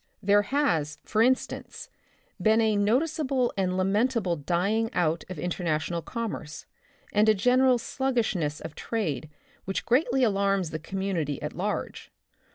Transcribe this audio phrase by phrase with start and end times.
[0.23, 1.87] There has, for in stance,
[2.41, 6.65] been a noticeable and lamentable dying out of international commerce
[7.13, 9.29] and a general sluggishness of trade
[9.65, 12.09] which greatly alarms the community at large.